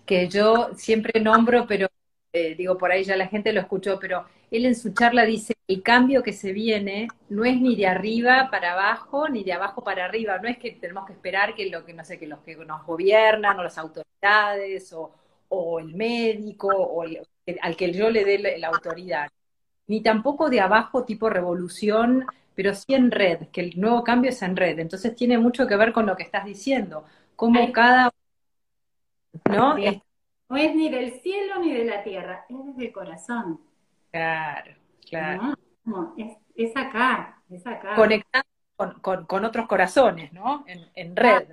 [0.06, 1.88] que yo siempre nombro, pero
[2.36, 5.54] eh, digo, por ahí ya la gente lo escuchó, pero él en su charla dice,
[5.66, 9.82] el cambio que se viene no es ni de arriba para abajo, ni de abajo
[9.82, 12.40] para arriba, no es que tenemos que esperar que lo que, no sé, que los
[12.40, 15.12] que nos gobiernan, o las autoridades, o,
[15.48, 19.28] o el médico, o al que yo le dé la autoridad.
[19.88, 24.42] Ni tampoco de abajo tipo revolución, pero sí en red, que el nuevo cambio es
[24.42, 24.78] en red.
[24.78, 27.04] Entonces tiene mucho que ver con lo que estás diciendo,
[27.36, 28.10] cómo cada...
[29.50, 29.76] ¿No?
[30.48, 33.60] No es ni del cielo ni de la tierra, es desde el corazón.
[34.10, 34.74] Claro,
[35.08, 35.54] claro.
[35.84, 37.94] No, es, acá, es acá.
[37.96, 38.48] Conectando
[39.00, 40.64] con, otros corazones, ¿no?
[40.66, 41.48] En, en red.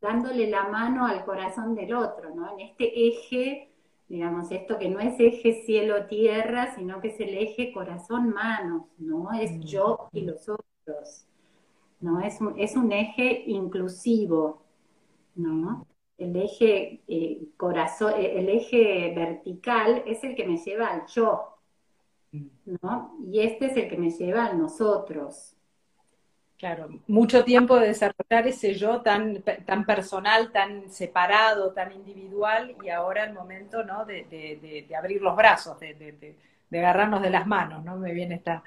[0.00, 2.52] Dándole la mano al corazón del otro, ¿no?
[2.52, 3.72] En este eje
[4.12, 9.32] digamos, esto que no es eje cielo-tierra, sino que es el eje corazón-manos, ¿no?
[9.32, 9.60] Es mm.
[9.60, 11.24] yo y los otros,
[11.98, 12.20] ¿no?
[12.20, 14.60] Es un, es un eje inclusivo,
[15.34, 15.86] ¿no?
[16.24, 21.56] El eje eh, corazón, eh, el eje vertical es el que me lleva al yo,
[22.32, 22.46] mm.
[22.82, 23.16] ¿no?
[23.30, 25.56] Y este es el que me lleva a nosotros,
[26.62, 32.88] Claro, mucho tiempo de desarrollar ese yo tan, tan personal, tan separado, tan individual, y
[32.88, 34.04] ahora el momento ¿no?
[34.04, 36.36] de, abrir los brazos, de,
[36.70, 37.96] agarrarnos de las manos, ¿no?
[37.96, 38.62] Me viene esta,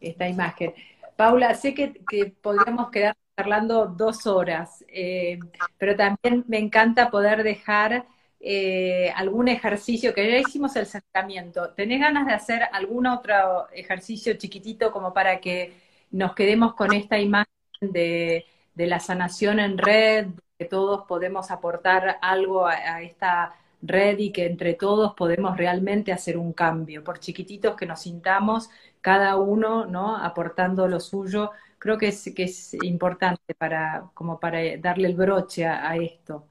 [0.00, 0.74] esta imagen.
[1.16, 1.92] Paula, sé que,
[2.40, 5.38] podríamos quedar charlando dos horas, eh,
[5.78, 8.06] pero también me encanta poder dejar
[8.40, 11.70] eh, algún ejercicio, que ya hicimos el sentamiento.
[11.70, 15.72] ¿Tenés ganas de hacer algún otro ejercicio chiquitito como para que
[16.10, 17.48] nos quedemos con esta imagen
[17.80, 20.28] de, la sanación en red,
[20.58, 26.38] que todos podemos aportar algo a, esta red y que entre todos podemos realmente hacer
[26.38, 28.70] un cambio, por chiquititos que nos sintamos,
[29.00, 30.16] cada uno ¿no?
[30.16, 31.50] aportando lo suyo,
[31.84, 36.48] creo que es, que es importante para, como para darle el broche a, esto.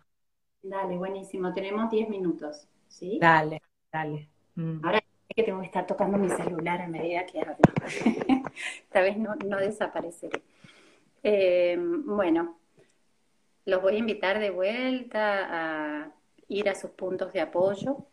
[0.61, 3.17] Dale, buenísimo, tenemos 10 minutos, ¿sí?
[3.19, 3.59] Dale,
[3.91, 4.29] dale.
[4.53, 4.85] Mm.
[4.85, 5.03] Ahora
[5.35, 7.55] que tengo que estar tocando mi celular a medida que hablo.
[8.83, 10.43] Esta vez no, no desapareceré.
[11.23, 12.59] Eh, bueno,
[13.65, 15.47] los voy a invitar de vuelta
[16.03, 16.11] a
[16.47, 18.05] ir a sus puntos de apoyo.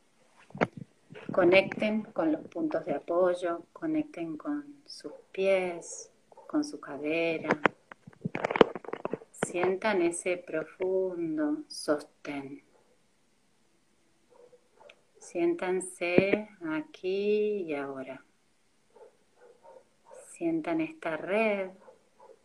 [1.32, 6.10] Conecten con los puntos de apoyo, conecten con sus pies,
[6.50, 7.48] con su cadera.
[9.46, 12.64] sientan ese profundo sostén.
[15.16, 18.24] Siéntanse aquí y ahora.
[20.32, 21.70] Sientan esta red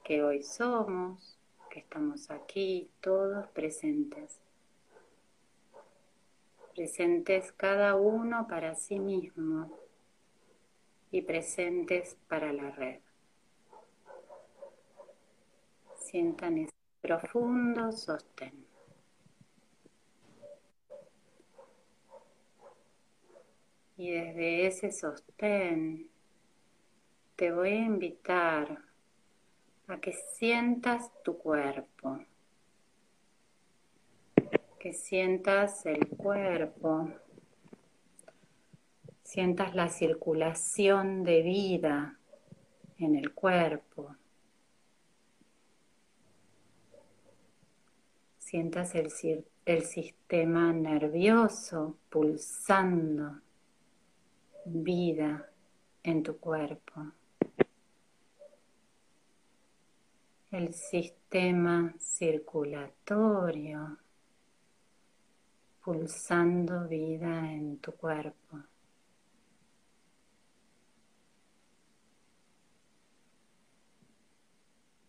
[0.04, 1.40] que hoy somos,
[1.72, 4.40] que estamos aquí todos presentes.
[6.76, 9.76] Presentes cada uno para sí mismo
[11.10, 13.05] y presentes para la red.
[16.16, 18.66] Sientan ese profundo sostén.
[23.98, 26.10] Y desde ese sostén
[27.36, 28.82] te voy a invitar
[29.88, 32.20] a que sientas tu cuerpo,
[34.80, 37.12] que sientas el cuerpo,
[39.22, 42.18] sientas la circulación de vida
[43.00, 44.16] en el cuerpo,
[48.56, 49.12] sientas el,
[49.66, 53.42] el sistema nervioso pulsando
[54.64, 55.52] vida
[56.02, 57.12] en tu cuerpo.
[60.52, 63.98] El sistema circulatorio
[65.84, 68.64] pulsando vida en tu cuerpo.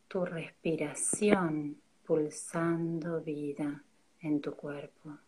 [0.08, 3.82] Tu respiración pulsando vida
[4.20, 5.18] en tu cuerpo.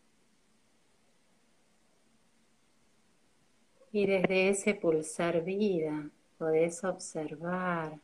[3.91, 7.99] Y desde ese pulsar vida podés observar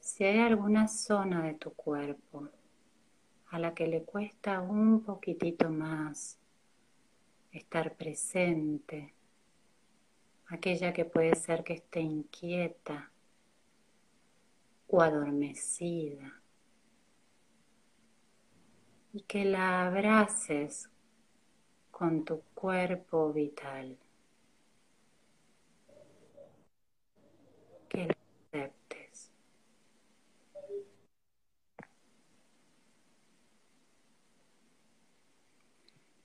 [0.00, 2.48] si hay alguna zona de tu cuerpo
[3.50, 6.38] a la que le cuesta un poquitito más
[7.52, 9.12] estar presente,
[10.46, 13.10] aquella que puede ser que esté inquieta
[14.88, 16.41] o adormecida,
[19.12, 20.88] y que la abraces
[21.90, 23.96] con tu cuerpo vital.
[27.88, 28.16] que la
[28.50, 29.30] aceptes.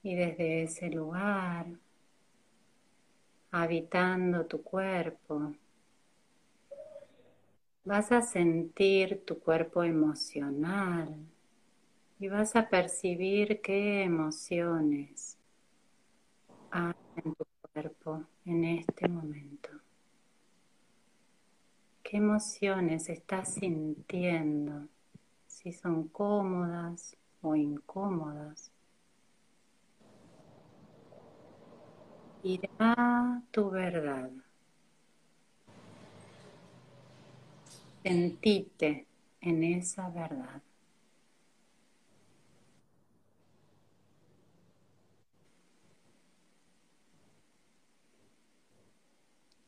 [0.02, 1.66] Y desde ese lugar,
[3.50, 5.52] habitando tu cuerpo,
[7.84, 11.14] vas a sentir tu cuerpo emocional
[12.20, 15.38] y vas a percibir qué emociones
[16.70, 19.70] hay en tu cuerpo en este momento.
[22.02, 24.88] ¿Qué emociones estás sintiendo?
[25.46, 28.72] Si son cómodas o incómodas.
[32.42, 34.30] Irá tu verdad.
[38.02, 39.06] Sentite
[39.40, 40.62] en esa verdad.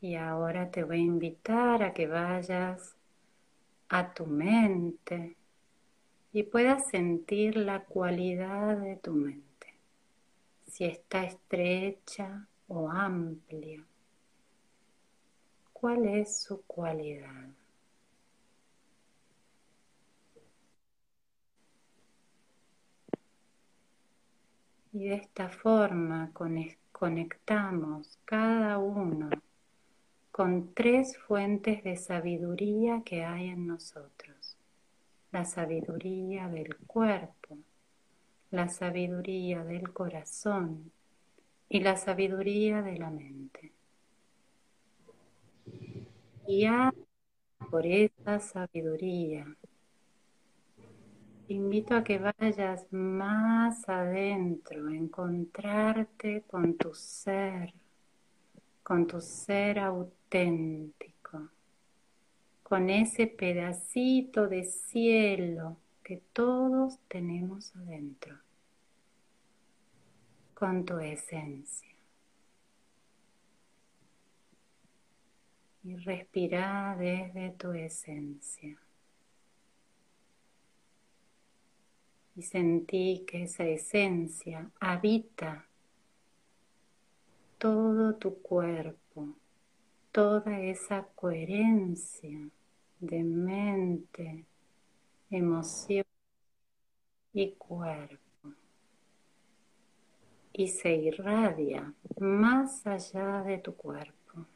[0.03, 2.96] Y ahora te voy a invitar a que vayas
[3.90, 5.36] a tu mente
[6.32, 9.74] y puedas sentir la cualidad de tu mente,
[10.66, 13.84] si está estrecha o amplia.
[15.72, 17.48] ¿Cuál es su cualidad?
[24.92, 26.32] Y de esta forma
[26.92, 29.30] conectamos cada uno
[30.31, 34.57] con tres fuentes de sabiduría que hay en nosotros.
[35.33, 37.59] La sabiduría del cuerpo,
[38.51, 40.93] la sabiduría del corazón
[41.68, 43.72] y la sabiduría de la mente.
[46.47, 46.66] Y
[47.70, 49.47] por esa sabiduría,
[51.47, 57.72] te invito a que vayas más adentro, a encontrarte con tu ser,
[58.83, 60.19] con tu ser auténtico,
[62.70, 68.39] con ese pedacito de cielo que todos tenemos adentro,
[70.55, 71.91] con tu esencia.
[75.83, 78.78] Y respira desde tu esencia.
[82.37, 85.66] Y sentí que esa esencia habita
[87.59, 88.99] todo tu cuerpo,
[90.12, 92.48] toda esa coherencia
[92.98, 94.44] de mente,
[95.30, 96.04] emoción
[97.32, 98.52] y cuerpo.
[100.52, 104.46] Y se irradia más allá de tu cuerpo.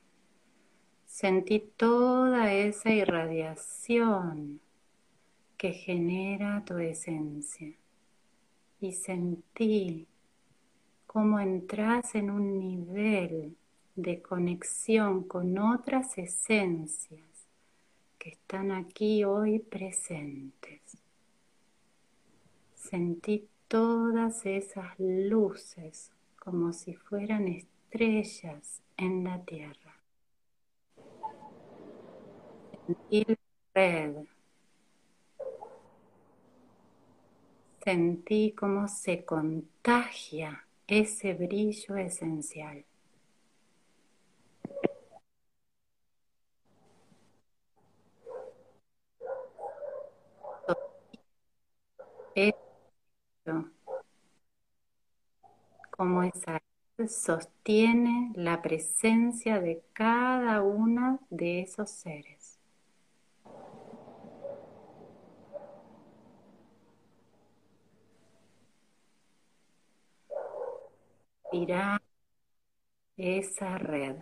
[1.07, 4.61] Sentí toda esa irradiación
[5.57, 7.73] que genera tu esencia
[8.81, 10.09] y sentí
[11.07, 13.57] cómo entras en un nivel
[13.97, 17.47] de conexión con otras esencias
[18.19, 20.81] que están aquí hoy presentes.
[22.75, 30.01] Sentí todas esas luces como si fueran estrellas en la tierra.
[32.87, 33.37] Sentí la
[33.75, 34.17] red.
[37.83, 42.85] Sentí cómo se contagia ese brillo esencial.
[55.91, 56.61] Como esa
[57.09, 62.59] sostiene la presencia de cada una de esos seres.
[71.53, 72.03] Irá
[73.17, 74.17] esa red,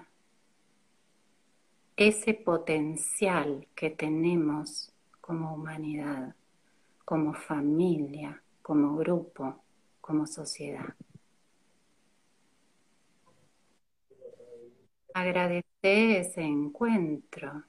[1.97, 4.93] ese potencial que tenemos
[5.23, 6.35] como humanidad,
[7.05, 9.63] como familia, como grupo,
[10.01, 10.95] como sociedad.
[15.15, 15.65] Agradece
[16.21, 17.65] ese encuentro.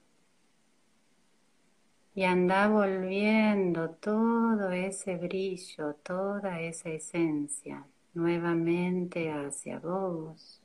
[2.14, 10.62] Y anda volviendo todo ese brillo, toda esa esencia nuevamente hacia vos,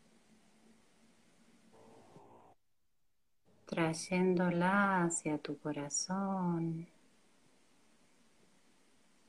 [3.66, 6.88] trayéndola hacia tu corazón,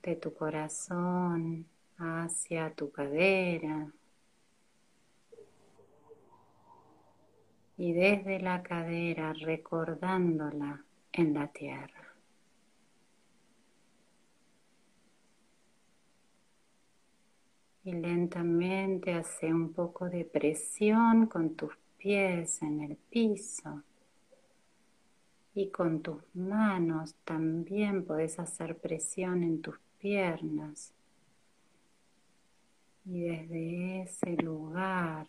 [0.03, 1.67] de tu corazón
[1.99, 3.93] hacia tu cadera.
[7.81, 12.15] y desde la cadera recordándola en la tierra.
[17.85, 23.83] Y lentamente hace un poco de presión con tus pies en el piso.
[25.55, 30.93] Y con tus manos también puedes hacer presión en tus piernas.
[33.05, 35.27] Y desde ese lugar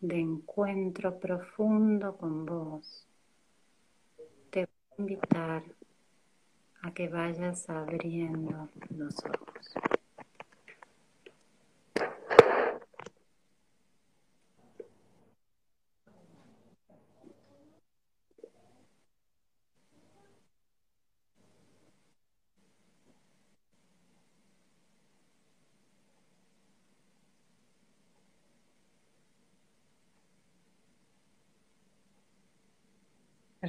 [0.00, 3.06] de encuentro profundo con vos,
[4.50, 5.62] te voy a invitar
[6.82, 9.74] a que vayas abriendo los ojos.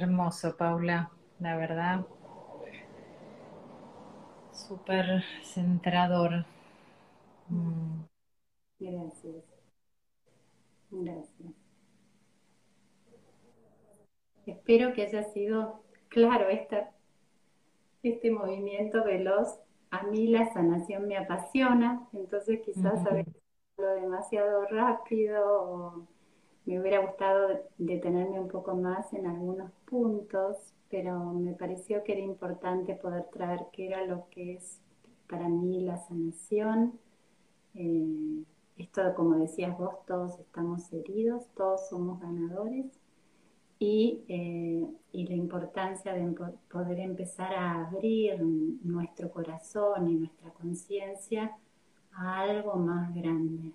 [0.02, 2.04] Hermoso, Paula, la verdad.
[4.50, 6.44] Súper centrador.
[7.48, 8.02] Mm.
[8.80, 9.44] Gracias.
[10.90, 11.52] Gracias.
[14.44, 16.90] Espero que haya sido claro esta,
[18.02, 19.60] este movimiento veloz.
[19.92, 23.36] A mí la sanación me apasiona, entonces quizás a veces
[23.78, 26.08] hablo demasiado rápido o
[26.64, 27.48] me hubiera gustado
[27.78, 30.56] detenerme un poco más en algunos puntos,
[30.88, 34.80] pero me pareció que era importante poder traer qué era lo que es
[35.28, 36.98] para mí la sanación.
[37.74, 38.44] Eh,
[38.76, 42.86] esto, como decías vos, todos estamos heridos, todos somos ganadores
[43.78, 46.34] y, eh, y la importancia de
[46.70, 51.56] poder empezar a abrir nuestro corazón y nuestra conciencia
[52.12, 53.72] a algo más grande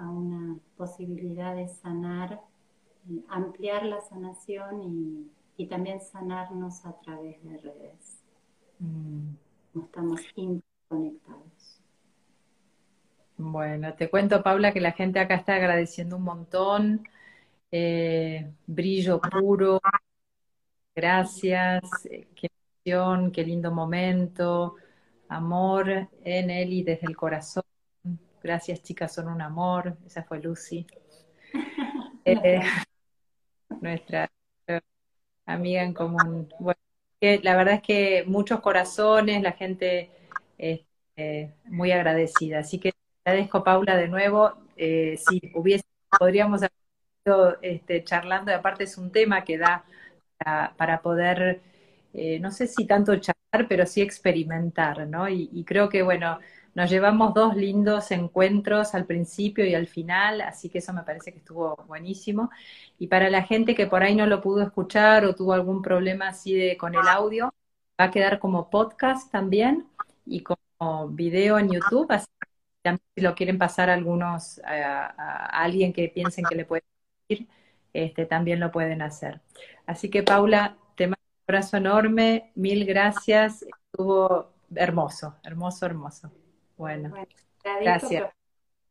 [0.00, 2.40] a una posibilidad de sanar,
[3.28, 8.22] ampliar la sanación y, también sanarnos a través de redes.
[8.78, 9.34] Mm.
[9.74, 11.80] No estamos interconectados.
[13.36, 17.06] Bueno, te cuento, Paula, que la gente acá está agradeciendo un montón.
[17.70, 19.80] Eh, brillo puro,
[20.94, 22.48] gracias, eh, qué
[22.84, 24.76] emoción, qué lindo momento,
[25.28, 27.69] amor en él y desde el corazón.
[28.42, 29.96] Gracias, chicas, son un amor.
[30.06, 30.86] Esa fue Lucy.
[32.22, 32.60] Eh,
[33.80, 34.30] nuestra
[35.46, 36.48] amiga en común.
[36.60, 36.78] Bueno,
[37.42, 40.10] la verdad es que muchos corazones, la gente
[40.58, 42.60] este, muy agradecida.
[42.60, 42.92] Así que
[43.24, 44.52] agradezco, Paula, de nuevo.
[44.76, 45.84] Eh, si hubiese,
[46.18, 46.72] podríamos haber
[47.24, 49.84] ido este, charlando, y aparte es un tema que da
[50.76, 51.62] para, poder,
[52.12, 55.28] eh, no sé si tanto charlar, pero sí experimentar, ¿no?
[55.28, 56.38] y creo que, bueno,
[56.74, 61.32] nos llevamos dos lindos encuentros al principio y al final, así que eso me parece
[61.32, 62.50] que estuvo buenísimo.
[62.98, 66.28] Y para la gente que por ahí no lo pudo escuchar o tuvo algún problema
[66.28, 67.52] así de con el audio,
[68.00, 69.88] va a quedar como podcast también
[70.26, 72.26] y como video en YouTube, así
[72.82, 76.84] que si lo quieren pasar a algunos, a, alguien que piensen que le puede
[77.28, 77.48] ir,
[77.92, 79.40] este, también lo pueden hacer.
[79.86, 86.30] Así que Paula, te mando un abrazo enorme, mil gracias, estuvo hermoso, hermoso, hermoso.
[86.80, 87.12] Bueno,
[87.82, 88.32] gracias.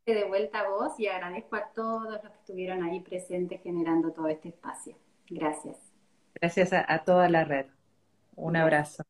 [0.05, 4.27] De vuelta a vos y agradezco a todos los que estuvieron ahí presentes generando todo
[4.27, 4.95] este espacio.
[5.27, 5.77] Gracias.
[6.35, 7.65] Gracias a toda la red.
[8.35, 9.03] Un abrazo.